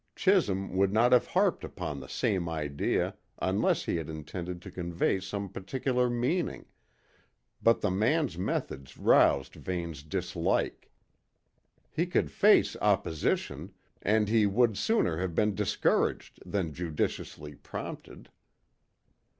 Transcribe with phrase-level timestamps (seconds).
[0.15, 5.19] Chisholm would not have harped upon the same idea unless he had intended to convey
[5.19, 6.65] some particular meaning,
[7.61, 10.89] but the man's methods roused Vane's dislike.
[11.91, 18.31] He could face opposition, and he would sooner have been discouraged than judiciously prompted.